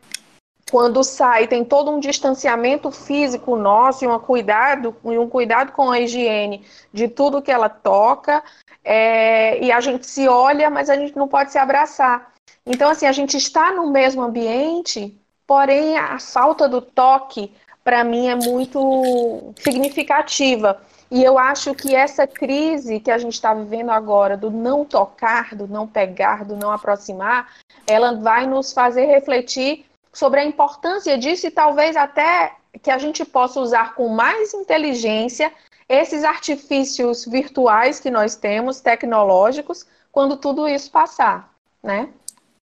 [0.75, 5.89] quando sai, tem todo um distanciamento físico nosso e um cuidado, e um cuidado com
[5.89, 8.43] a higiene de tudo que ela toca,
[8.83, 12.33] é, e a gente se olha, mas a gente não pode se abraçar.
[12.67, 17.53] Então, assim, a gente está no mesmo ambiente, porém a falta do toque,
[17.85, 20.83] para mim, é muito significativa.
[21.09, 25.55] E eu acho que essa crise que a gente está vivendo agora, do não tocar,
[25.55, 27.53] do não pegar, do não aproximar,
[27.87, 33.25] ela vai nos fazer refletir sobre a importância disso e talvez até que a gente
[33.25, 35.53] possa usar com mais inteligência
[35.89, 42.09] esses artifícios virtuais que nós temos, tecnológicos, quando tudo isso passar, né?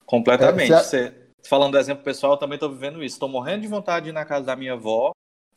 [0.04, 0.72] Completamente.
[0.72, 1.14] É, Você,
[1.48, 3.14] falando do exemplo pessoal, eu também estou vivendo isso.
[3.14, 5.12] Estou morrendo de vontade de ir na casa da minha avó,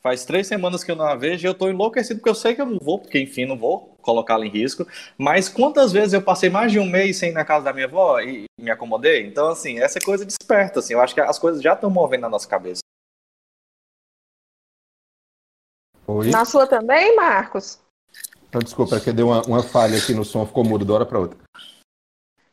[0.06, 2.54] Faz três semanas que eu não a vejo e eu tô enlouquecido porque eu sei
[2.54, 4.86] que eu não vou, porque enfim, não vou colocá-la em risco.
[5.18, 7.86] Mas quantas vezes eu passei mais de um mês sem ir na casa da minha
[7.86, 9.26] avó e me acomodei?
[9.26, 10.94] Então, assim, essa coisa desperta, assim.
[10.94, 12.80] Eu acho que as coisas já estão movendo na nossa cabeça.
[16.06, 16.30] Oi?
[16.30, 17.80] Na sua também, Marcos?
[18.48, 21.04] Então, desculpa, é que deu uma, uma falha aqui no som, ficou mudo de hora
[21.04, 21.38] para outra.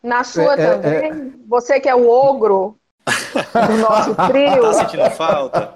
[0.02, 0.92] Na sua é, também?
[0.92, 1.32] É, é...
[1.48, 4.62] Você que é o ogro, do nosso trio.
[4.62, 5.74] Tá sentindo falta?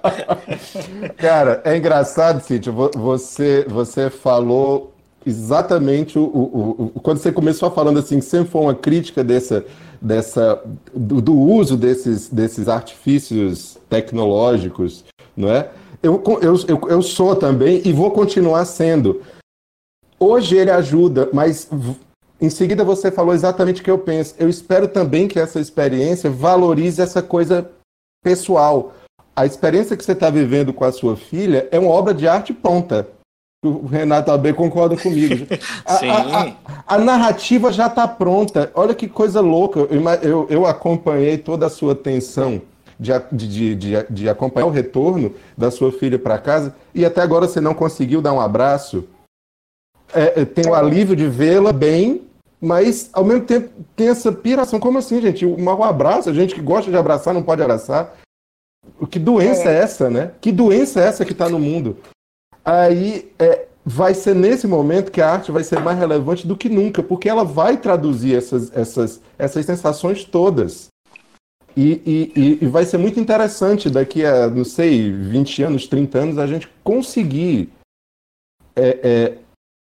[1.18, 4.94] Cara, é engraçado, Cíntia, você, você falou
[5.26, 9.66] exatamente o, o, o, quando você começou falando assim, sempre foi uma crítica dessa,
[10.02, 10.62] dessa
[10.94, 15.04] do, do, uso desses, desses artifícios tecnológicos,
[15.36, 15.70] não é?
[16.02, 19.22] Eu, eu, eu, eu sou também e vou continuar sendo.
[20.20, 21.68] Hoje ele ajuda, mas
[22.40, 24.36] em seguida, você falou exatamente o que eu penso.
[24.38, 27.70] Eu espero também que essa experiência valorize essa coisa
[28.24, 28.94] pessoal.
[29.36, 32.54] A experiência que você está vivendo com a sua filha é uma obra de arte
[32.54, 33.08] pronta.
[33.66, 35.48] O Renato AB concorda comigo.
[35.84, 36.10] A, Sim.
[36.10, 38.72] A, a, a narrativa já está pronta.
[38.76, 39.80] Olha que coisa louca.
[39.80, 42.62] Eu, eu, eu acompanhei toda a sua tensão
[43.00, 47.48] de, de, de, de acompanhar o retorno da sua filha para casa e até agora
[47.48, 49.06] você não conseguiu dar um abraço.
[50.14, 52.22] É, tem o alívio de vê-la bem,
[52.62, 54.80] mas, ao mesmo tempo, tem essa piração.
[54.80, 55.46] Como assim, gente?
[55.46, 58.16] Um abraço, a gente que gosta de abraçar não pode abraçar.
[59.10, 60.32] Que doença é, é essa, né?
[60.40, 61.98] Que doença é essa que está no mundo?
[62.68, 66.68] Aí é, vai ser nesse momento que a arte vai ser mais relevante do que
[66.68, 70.90] nunca, porque ela vai traduzir essas, essas, essas sensações todas.
[71.78, 72.02] E,
[72.36, 76.46] e, e, vai ser muito interessante daqui a, não sei, 20 anos, 30 anos, a
[76.46, 77.70] gente conseguir
[78.76, 79.38] é, é,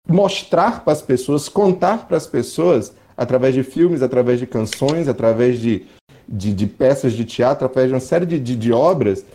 [0.07, 5.59] mostrar para as pessoas, contar para as pessoas, através de filmes, através de canções, através
[5.59, 5.87] de,
[6.29, 9.25] de, de peças de teatro, através de uma série de, de, de obras,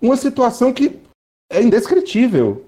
[0.00, 1.00] uma situação que
[1.50, 2.64] é indescritível.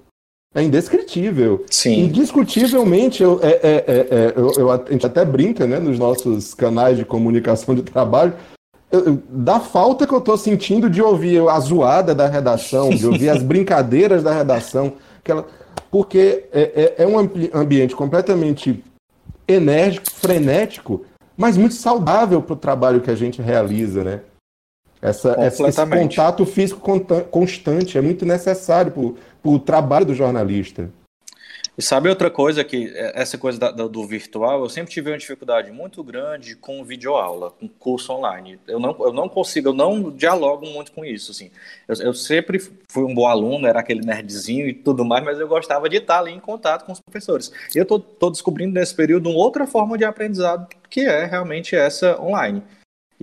[0.53, 1.65] É indescritível.
[1.69, 2.01] Sim.
[2.03, 6.53] Indiscutivelmente, eu, é, é, é, é, eu, eu, a gente até brinca né, nos nossos
[6.53, 8.33] canais de comunicação de trabalho,
[8.91, 13.29] eu, da falta que eu estou sentindo de ouvir a zoada da redação, de ouvir
[13.29, 14.93] as brincadeiras da redação.
[15.89, 17.17] Porque é, é, é um
[17.53, 18.83] ambiente completamente
[19.47, 21.03] enérgico, frenético,
[21.35, 24.19] mas muito saudável para o trabalho que a gente realiza, né?
[25.03, 26.81] Essa, esse contato físico
[27.29, 30.89] constante é muito necessário para o trabalho do jornalista.
[31.77, 35.17] E sabe outra coisa que é, essa coisa da, do virtual, eu sempre tive uma
[35.17, 38.59] dificuldade muito grande com videoaula, com curso online.
[38.65, 41.51] Eu não, eu não consigo, eu não dialogo muito com isso, assim.
[41.87, 45.47] Eu, eu sempre fui um bom aluno, era aquele nerdzinho e tudo mais, mas eu
[45.47, 47.51] gostava de estar ali em contato com os professores.
[47.75, 51.75] E eu tô, tô descobrindo nesse período uma outra forma de aprendizado, que é realmente
[51.75, 52.63] essa online.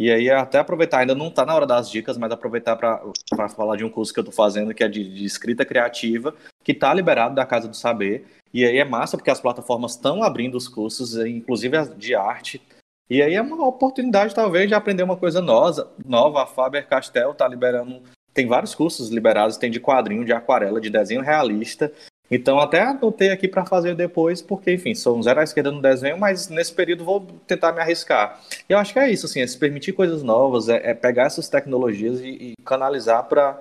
[0.01, 3.77] E aí, até aproveitar, ainda não está na hora das dicas, mas aproveitar para falar
[3.77, 6.35] de um curso que eu estou fazendo, que é de, de escrita criativa,
[6.65, 8.25] que está liberado da Casa do Saber.
[8.53, 12.63] E aí é massa porque as plataformas estão abrindo os cursos, inclusive as de arte.
[13.11, 15.93] E aí é uma oportunidade, talvez, de aprender uma coisa nova.
[16.03, 16.45] nova.
[16.45, 18.03] A Faber Castell está liberando.
[18.33, 21.93] Tem vários cursos liberados, tem de quadrinho, de aquarela, de desenho realista.
[22.31, 26.17] Então, até anotei aqui para fazer depois, porque, enfim, sou zero à esquerda no desenho,
[26.17, 28.41] mas nesse período vou tentar me arriscar.
[28.69, 31.25] E eu acho que é isso, assim, é se permitir coisas novas, é, é pegar
[31.25, 33.61] essas tecnologias e, e canalizar para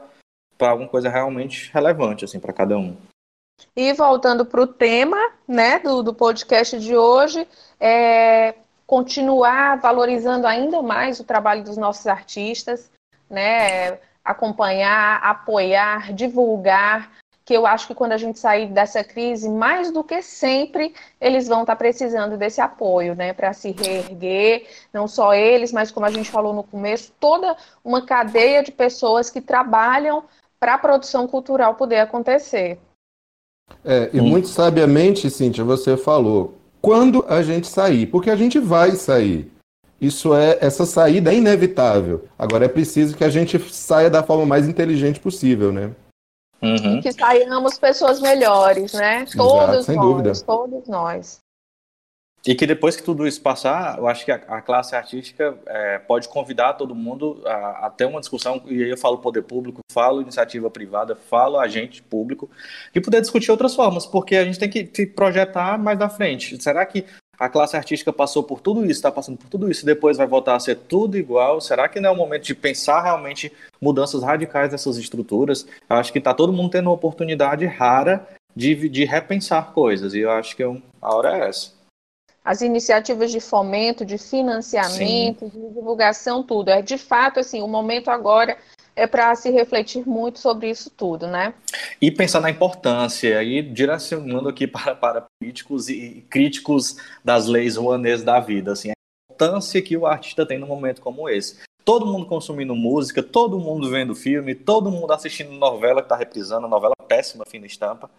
[0.60, 2.95] alguma coisa realmente relevante, assim, para cada um.
[3.75, 7.47] E voltando para o tema, né, do, do podcast de hoje,
[7.79, 8.53] é
[8.86, 12.91] continuar valorizando ainda mais o trabalho dos nossos artistas,
[13.29, 17.18] né, acompanhar, apoiar, divulgar,
[17.49, 21.47] que eu acho que quando a gente sair dessa crise, mais do que sempre, eles
[21.47, 26.12] vão estar precisando desse apoio, né, para se reerguer, não só eles, mas como a
[26.12, 30.25] gente falou no começo, toda uma cadeia de pessoas que trabalham
[30.59, 32.77] para a produção cultural poder acontecer.
[33.83, 38.91] É, e muito sabiamente, Cíntia, você falou, quando a gente sair, porque a gente vai
[38.91, 39.51] sair.
[39.99, 42.25] Isso é, essa saída é inevitável.
[42.38, 45.95] Agora é preciso que a gente saia da forma mais inteligente possível, né?
[46.62, 47.02] Uhum.
[47.02, 49.24] Que saiamos pessoas melhores, né?
[49.24, 50.34] Exato, todos sem nós, dúvida.
[50.45, 51.39] todos nós.
[52.45, 56.00] E que depois que tudo isso passar, eu acho que a, a classe artística é,
[56.00, 59.82] pode convidar todo mundo a, a, ter uma discussão, e aí eu falo poder público,
[59.91, 62.50] falo iniciativa privada, falo agente público,
[62.95, 66.62] e poder discutir outras formas, porque a gente tem que se projetar mais na frente.
[66.63, 67.06] Será que
[67.39, 70.28] a classe artística passou por tudo isso, está passando por tudo isso, e depois vai
[70.28, 71.62] voltar a ser tudo igual?
[71.62, 75.65] Será que não é o momento de pensar realmente mudanças radicais nessas estruturas?
[75.89, 80.19] Eu acho que está todo mundo tendo uma oportunidade rara de, de repensar coisas, e
[80.19, 81.80] eu acho que eu, a hora é essa.
[82.43, 85.49] As iniciativas de fomento, de financiamento, Sim.
[85.49, 86.69] de divulgação, tudo.
[86.69, 88.58] É de fato assim, o momento agora
[88.95, 91.54] é para se refletir muito sobre isso tudo, né?
[92.02, 98.23] E pensar na importância, e direcionando aqui para, para políticos e críticos das leis ruanês
[98.23, 98.93] da vida, assim, a
[99.32, 101.58] importância que o artista tem num momento como esse
[101.89, 106.67] todo mundo consumindo música, todo mundo vendo filme, todo mundo assistindo novela que tá reprisando,
[106.67, 108.10] novela péssima, fina estampa.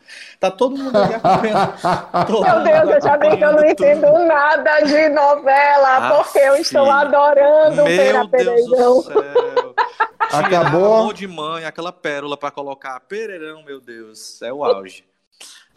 [0.41, 1.75] Tá todo mundo ali acompanhando.
[2.43, 4.25] Meu Deus, eu já vi que eu não entendo tudo.
[4.27, 9.05] nada de novela, ah, porque eu estou adorando Pera Pereirão.
[10.33, 10.95] Acabou.
[10.99, 15.10] Amor de mãe, aquela pérola para colocar Pereirão, meu Deus, é o auge.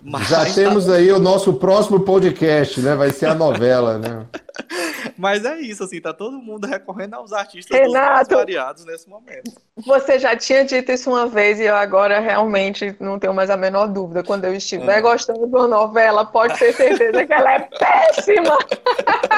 [0.04, 2.94] Mas Já temos aí o nosso próximo podcast, né?
[2.94, 4.26] Vai ser a novela, né?
[5.18, 9.52] Mas é isso, assim, tá todo mundo recorrendo aos artistas Renato, variados nesse momento.
[9.86, 13.58] Você já tinha dito isso uma vez e eu agora realmente não tenho mais a
[13.58, 14.24] menor dúvida.
[14.24, 15.02] Quando eu estiver é.
[15.02, 18.58] gostando de uma novela, pode ter certeza que ela é péssima.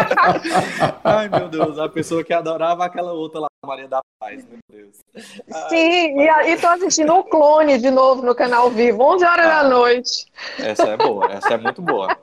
[1.04, 5.05] Ai, meu Deus, a pessoa que adorava aquela outra lá, Maria da Paz, meu Deus.
[5.69, 9.45] Sim, Ai, e, e tô assistindo o Clone de novo no canal Vivo, 11 horas
[9.45, 10.25] ah, da noite.
[10.60, 12.17] Essa é boa, essa é muito boa.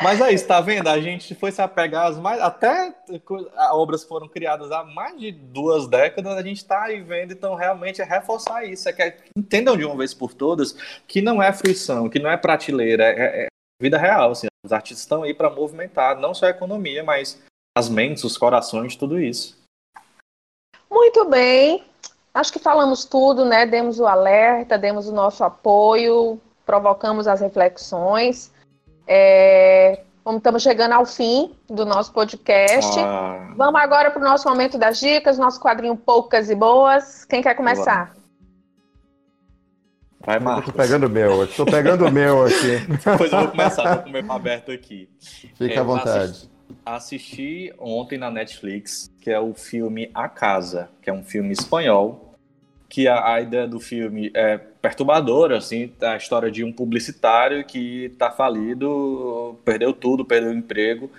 [0.00, 0.88] Mas é isso, tá vendo?
[0.88, 2.40] A gente foi se apegar às mais.
[2.40, 2.94] Até
[3.72, 8.00] obras foram criadas há mais de duas décadas, a gente está aí vendo, então realmente
[8.00, 8.88] é reforçar isso.
[8.88, 10.72] É que entendam de uma vez por todas
[11.06, 13.46] que não é fruição, que não é prateleira, é, é
[13.82, 14.30] vida real.
[14.30, 17.42] Assim, os artistas estão aí para movimentar não só a economia, mas
[17.76, 19.65] as mentes, os corações, tudo isso.
[20.90, 21.84] Muito bem.
[22.32, 23.66] Acho que falamos tudo, né?
[23.66, 28.52] Demos o alerta, demos o nosso apoio, provocamos as reflexões.
[29.06, 32.98] É, estamos chegando ao fim do nosso podcast.
[32.98, 33.54] Ah.
[33.56, 37.24] Vamos agora para o nosso momento das dicas, nosso quadrinho Poucas e Boas.
[37.24, 38.14] Quem quer começar?
[40.26, 40.68] Vai, Marcos.
[40.68, 42.78] Estou pegando o meu, estou pegando o meu aqui.
[43.04, 45.08] Depois eu vou começar, estou com o meu aberto aqui.
[45.56, 46.30] Fique é, à vontade.
[46.30, 46.50] Assisti,
[46.84, 52.26] assisti ontem na Netflix, que é o filme A Casa, que é um filme espanhol
[52.88, 58.04] que a, a, ideia do filme é perturbadora, assim, a história de um publicitário que
[58.06, 61.10] está falido, perdeu tudo, perdeu o emprego,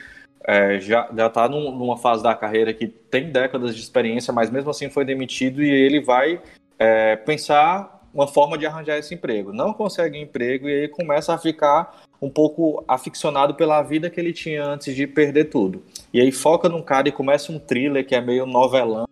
[0.45, 4.49] é, já já está num, numa fase da carreira que tem décadas de experiência, mas
[4.49, 6.41] mesmo assim foi demitido e ele vai
[6.79, 9.51] é, pensar uma forma de arranjar esse emprego.
[9.51, 14.33] Não consegue emprego e aí começa a ficar um pouco aficionado pela vida que ele
[14.33, 15.83] tinha antes de perder tudo.
[16.13, 19.07] E aí foca num cara e começa um thriller que é meio novelão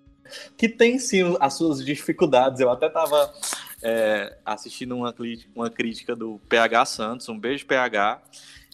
[0.58, 2.60] que tem sim as suas dificuldades.
[2.60, 3.34] Eu até estava
[3.82, 5.14] é, assistindo uma,
[5.56, 8.22] uma crítica do PH Santos, um beijo PH,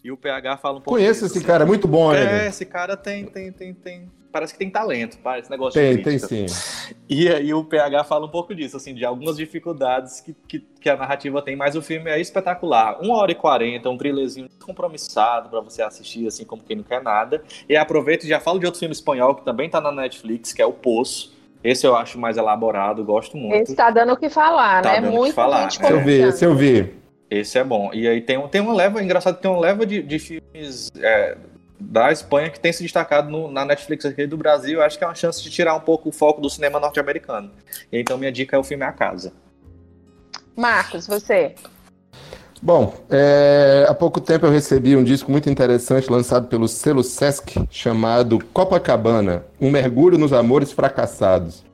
[0.02, 0.98] e o PH fala um pouco.
[0.98, 4.10] Conheço esse cara, é muito bom, É, esse cara tem, tem, tem, tem.
[4.32, 6.28] Parece que tem talento, para esse negócio tem, de crítica.
[6.28, 6.94] Tem, sim.
[7.08, 10.88] E aí o PH fala um pouco disso, assim, de algumas dificuldades que, que, que
[10.88, 13.00] a narrativa tem, mas o filme é espetacular.
[13.00, 17.02] Uma hora e quarenta, um thrillerzinho descompromissado para você assistir, assim, como quem não quer
[17.02, 17.42] nada.
[17.68, 20.62] E aproveito e já falo de outro filme espanhol que também tá na Netflix, que
[20.62, 23.62] é O Poço esse eu acho mais elaborado, gosto muito.
[23.62, 25.00] Esse tá dando o que falar, tá né?
[25.00, 25.70] Dando muito falar.
[25.70, 25.92] Gente é.
[25.92, 26.94] eu vi, esse eu vi.
[27.30, 27.90] Esse é bom.
[27.94, 31.36] E aí tem, tem uma leva, engraçado, tem uma leva de, de filmes é,
[31.90, 34.82] da Espanha que tem se destacado no, na Netflix aqui do Brasil.
[34.82, 37.50] Acho que é uma chance de tirar um pouco o foco do cinema norte-americano.
[37.92, 39.32] Então minha dica é o filme A Casa.
[40.56, 41.54] Marcos, você?
[42.60, 47.66] Bom, é, há pouco tempo eu recebi um disco muito interessante lançado pelo selo Sesc,
[47.68, 51.64] chamado Copacabana, Um Mergulho nos Amores Fracassados.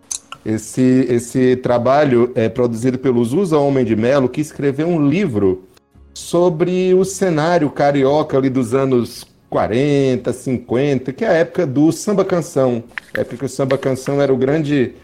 [0.46, 5.68] Esse, esse trabalho é produzido pelo Zusa Homem de Melo, que escreveu um livro
[6.14, 12.24] sobre o cenário carioca ali dos anos 40, 50, que é a época do samba
[12.24, 12.84] canção.
[13.16, 14.94] A época que o samba canção era o grande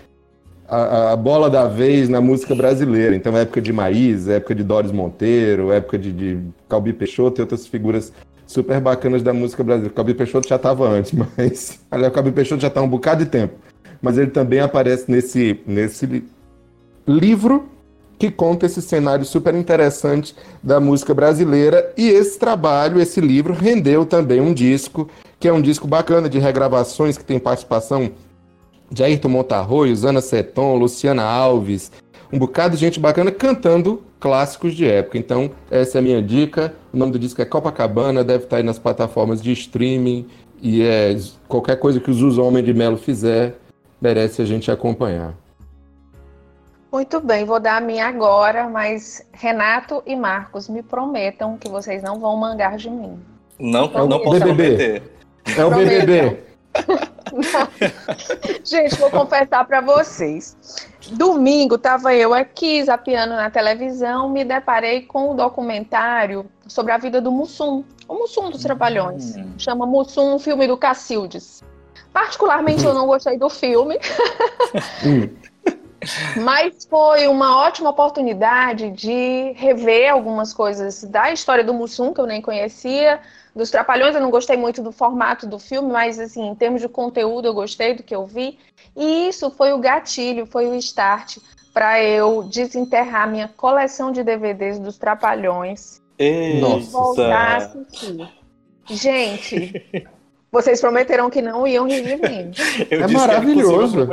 [0.69, 3.15] a, a, bola da vez na música brasileira.
[3.15, 6.39] Então, época de Maísa, época de Doris Monteiro, época de, de
[6.69, 8.13] Calbi Peixoto e outras figuras
[8.47, 9.95] super bacanas da música brasileira.
[9.95, 11.81] Calbi Peixoto já estava antes, mas.
[11.91, 13.55] Aliás, Calbi Peixoto já está um bocado de tempo.
[14.01, 16.25] Mas ele também aparece nesse, nesse
[17.07, 17.74] livro
[18.25, 21.93] que conta esse cenário super interessante da música brasileira.
[21.95, 26.39] E esse trabalho, esse livro, rendeu também um disco, que é um disco bacana de
[26.39, 28.11] regravações, que tem participação
[28.91, 31.93] de Ayrton Montarroio, Zana Seton, Luciana Alves,
[32.33, 35.19] um bocado de gente bacana cantando clássicos de época.
[35.19, 36.75] Então, essa é a minha dica.
[36.93, 40.27] O nome do disco é Copacabana, deve estar aí nas plataformas de streaming.
[40.63, 41.15] E é
[41.47, 43.59] qualquer coisa que o Zuzo Homem de Melo fizer,
[44.01, 45.44] merece a gente acompanhar.
[46.95, 52.01] Muito bem, vou dar a minha agora, mas Renato e Marcos me prometam que vocês
[52.05, 53.19] não vão mangar de mim.
[53.59, 55.01] Não, não posso BBB.
[55.01, 55.03] prometer.
[55.59, 56.45] É o BBB.
[58.65, 60.57] Gente, vou confessar para vocês.
[61.11, 67.21] Domingo estava eu aqui zapeando na televisão, me deparei com um documentário sobre a vida
[67.21, 69.37] do Mussum, o Mussum dos Trapalhões.
[69.37, 69.53] Hum.
[69.59, 71.61] Chama Mussum, um filme do Cacildes.
[72.13, 73.99] Particularmente eu não gostei do filme.
[75.05, 75.29] Hum.
[76.43, 82.27] Mas foi uma ótima oportunidade de rever algumas coisas da história do Mussum, que eu
[82.27, 83.21] nem conhecia,
[83.55, 86.89] dos Trapalhões eu não gostei muito do formato do filme, mas assim, em termos de
[86.89, 88.59] conteúdo eu gostei do que eu vi.
[88.97, 91.39] E isso foi o gatilho, foi o start
[91.73, 98.29] para eu desenterrar minha coleção de DVDs dos Trapalhões e voltar a assistir.
[98.89, 99.85] Gente,
[100.51, 102.53] vocês prometeram que não iam rir de mim.
[102.91, 104.09] é maravilhoso.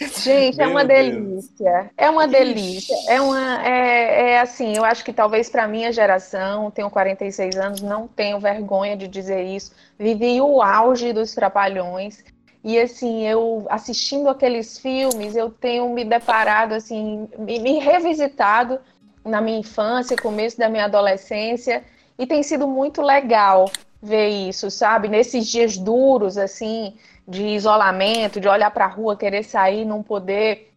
[0.00, 1.90] Gente, é uma delícia.
[1.96, 2.96] É uma delícia.
[3.08, 3.66] É uma.
[3.66, 8.38] É, é assim, eu acho que talvez para minha geração, tenho 46 anos, não tenho
[8.38, 9.72] vergonha de dizer isso.
[9.98, 12.24] Vivi o auge dos trapalhões.
[12.62, 18.78] E assim, eu assistindo aqueles filmes, eu tenho me deparado, assim, me, me revisitado
[19.24, 21.84] na minha infância, começo da minha adolescência,
[22.18, 23.70] e tem sido muito legal
[24.02, 25.08] ver isso, sabe?
[25.08, 26.94] Nesses dias duros, assim,
[27.28, 30.72] de isolamento, de olhar para a rua, querer sair, não poder,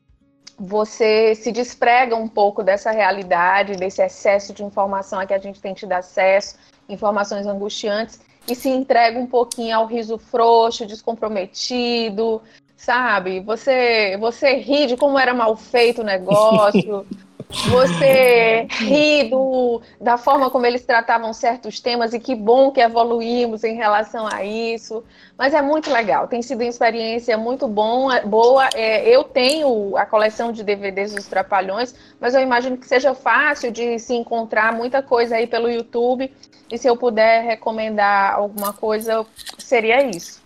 [0.60, 5.62] você se desprega um pouco dessa realidade, desse excesso de informação a que a gente
[5.62, 6.58] tem tido acesso,
[6.89, 12.41] informações angustiantes, e se entrega um pouquinho ao riso frouxo, descomprometido,
[12.76, 13.39] sabe?
[13.39, 17.06] Você, você ri de como era mal feito o negócio,
[17.70, 23.64] você ri do, da forma como eles tratavam certos temas e que bom que evoluímos
[23.64, 25.04] em relação a isso.
[25.38, 28.70] Mas é muito legal, tem sido uma experiência muito bom, boa.
[28.74, 33.72] É, eu tenho a coleção de DVDs dos Trapalhões, mas eu imagino que seja fácil
[33.72, 36.32] de se encontrar muita coisa aí pelo YouTube.
[36.72, 39.26] E se eu puder recomendar alguma coisa,
[39.58, 40.41] seria isso.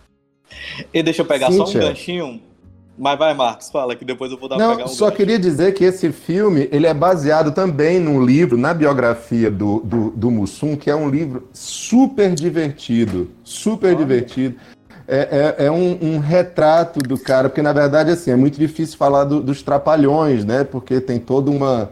[0.92, 1.66] E deixa eu pegar Cíntia.
[1.66, 2.42] só um ganchinho
[2.98, 5.84] mas vai, Marcos, fala que depois eu vou dar Não, um só queria dizer que
[5.84, 10.90] esse filme ele é baseado também num livro, na biografia do, do, do Mussum, que
[10.90, 13.96] é um livro super divertido, super Olha.
[13.96, 14.56] divertido.
[15.08, 18.96] É, é, é um, um, retrato do cara, porque na verdade assim, é muito difícil
[18.96, 20.64] falar do, dos trapalhões, né?
[20.64, 21.90] Porque tem toda uma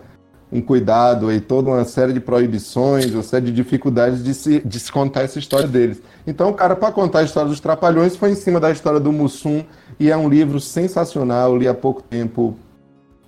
[0.55, 4.79] um cuidado e toda uma série de proibições, uma série de dificuldades de se, de
[4.79, 6.01] se contar essa história deles.
[6.25, 9.13] Então, o cara, para contar a história dos Trapalhões, foi em cima da história do
[9.13, 9.65] Mussum,
[9.99, 12.57] e é um livro sensacional, eu li há pouco tempo,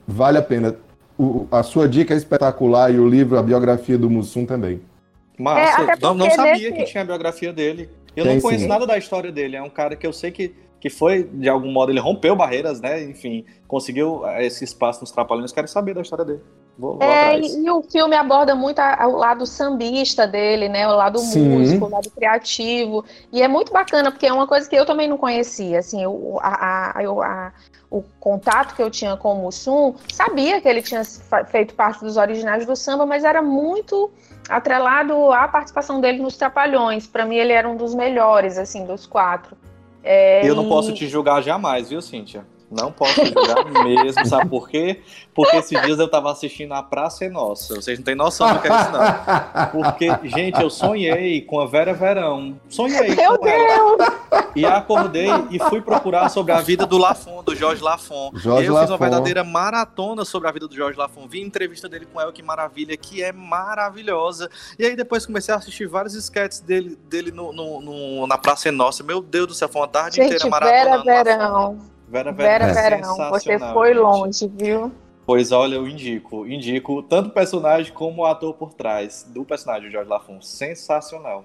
[0.06, 0.76] vale a pena.
[1.18, 4.80] O, a sua dica é espetacular e o livro, a biografia do Mussum também.
[5.36, 6.72] Massa, é, não, não, sabia nesse...
[6.72, 7.90] que tinha a biografia dele.
[8.14, 8.68] Eu Tem, não conheço sim.
[8.68, 11.72] nada da história dele, é um cara que eu sei que que foi, de algum
[11.72, 13.02] modo, ele rompeu barreiras, né?
[13.02, 15.50] Enfim, conseguiu eh, esse espaço nos Trapalhões.
[15.50, 16.42] Quero saber da história dele.
[16.78, 20.86] Vou, vou é, e, e, o filme aborda muito a, o lado sambista dele, né?
[20.86, 21.48] O lado Sim.
[21.48, 23.04] músico, o lado criativo.
[23.32, 25.78] E é muito bacana, porque é uma coisa que eu também não conhecia.
[25.78, 27.52] Assim, o, a, a, a,
[27.90, 31.02] o contato que eu tinha com o Mussum, sabia que ele tinha
[31.46, 34.10] feito parte dos originais do samba, mas era muito
[34.48, 37.06] atrelado à participação dele nos Trapalhões.
[37.06, 39.56] Para mim, ele era um dos melhores, assim, dos quatro.
[40.04, 42.44] É, eu não posso te julgar jamais, viu, Cíntia?
[42.70, 45.00] Não posso julgar mesmo, sabe por quê?
[45.32, 47.76] Porque esses dias eu tava assistindo a Praça é Nossa.
[47.76, 49.66] Vocês não têm noção do que é isso, não.
[49.82, 52.58] Porque, gente, eu sonhei com a Vera Verão.
[52.68, 53.56] Sonhei Meu com Deus!
[53.70, 54.50] ela.
[54.56, 58.32] E acordei e fui procurar sobre a vida do Lafon, do Jorge Lafon.
[58.34, 58.86] Jorge eu Lafon.
[58.86, 61.28] fiz uma verdadeira maratona sobre a vida do Jorge Lafon.
[61.28, 64.50] Vi a entrevista dele com El, que maravilha, que é maravilhosa.
[64.78, 68.72] E aí depois comecei a assistir vários sketches dele, dele no, no, no na Praça
[68.72, 69.04] Nossa.
[69.04, 71.04] Meu Deus do céu, foi uma tarde Gente, inteira maratonando.
[71.04, 71.95] Vera Verão.
[72.08, 73.16] Vera Vera Verão.
[73.16, 73.98] Verão, você foi gente.
[73.98, 74.92] longe, viu?
[75.26, 76.46] Pois olha, eu indico.
[76.46, 80.40] Indico tanto o personagem como o ator por trás do personagem Jorge Lafon.
[80.40, 81.44] Sensacional.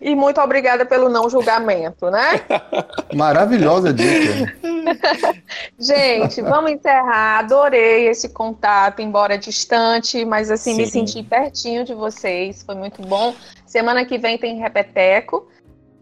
[0.00, 2.42] E muito obrigada pelo não julgamento, né?
[3.14, 4.54] Maravilhosa dica.
[5.78, 7.38] Gente, vamos encerrar.
[7.38, 11.06] Adorei esse contato, embora distante, mas assim, me Sim.
[11.06, 12.62] senti pertinho de vocês.
[12.62, 13.34] Foi muito bom.
[13.64, 15.48] Semana que vem tem Repeteco.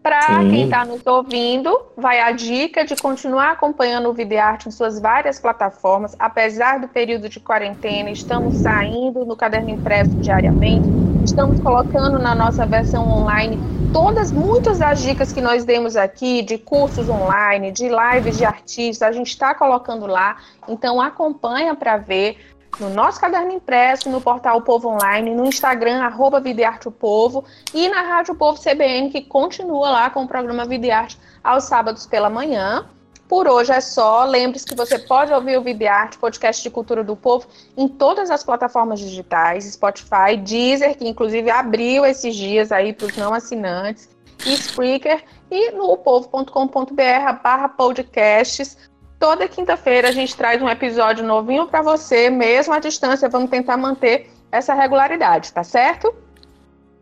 [0.05, 4.99] Para quem está nos ouvindo, vai a dica de continuar acompanhando o Videarte em suas
[4.99, 6.15] várias plataformas.
[6.19, 10.87] Apesar do período de quarentena, estamos saindo no caderno impresso diariamente.
[11.25, 13.57] Estamos colocando na nossa versão online
[13.91, 19.09] todas, muitas das dicas que nós demos aqui, de cursos online, de lives de artistas,
[19.09, 20.37] a gente está colocando lá.
[20.67, 22.37] Então acompanha para ver
[22.79, 27.87] no nosso caderno impresso, no portal Povo Online, no Instagram, arroba Videarte o Povo, e
[27.87, 32.87] na Rádio Povo CBN, que continua lá com o programa Videarte aos sábados pela manhã.
[33.27, 34.23] Por hoje é só.
[34.23, 38.43] Lembre-se que você pode ouvir o Videarte, podcast de cultura do povo, em todas as
[38.43, 44.09] plataformas digitais, Spotify, Deezer, que inclusive abriu esses dias aí para os não assinantes,
[44.45, 48.77] e Spreaker, e no povo.com.br barra podcasts.
[49.25, 53.27] Toda quinta-feira a gente traz um episódio novinho para você, mesmo à distância.
[53.27, 56.13] Vamos tentar manter essa regularidade, tá certo?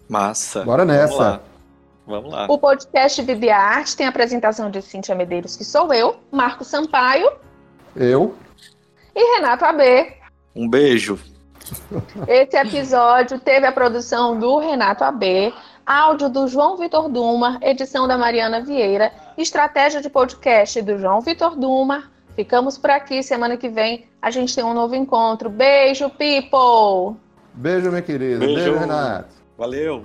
[0.07, 0.63] Massa.
[0.63, 1.17] Bora Vamos nessa.
[1.21, 1.41] lá.
[2.07, 2.45] Vamos lá.
[2.49, 7.30] O podcast Videarte tem a apresentação de Cíntia Medeiros, que sou eu, Marco Sampaio
[7.93, 8.34] Eu.
[9.13, 10.13] e Renato AB.
[10.55, 11.19] Um beijo.
[12.26, 15.53] Esse episódio teve a produção do Renato AB,
[15.86, 21.57] áudio do João Vitor Duma, edição da Mariana Vieira, estratégia de podcast do João Vitor
[21.57, 22.12] Duma.
[22.36, 23.21] Ficamos por aqui.
[23.21, 25.49] Semana que vem a gente tem um novo encontro.
[25.49, 27.17] Beijo, people!
[27.53, 28.39] Beijo, minha querida.
[28.39, 28.55] Beijo.
[28.55, 29.34] Beijo Renato.
[29.57, 30.03] Valeu.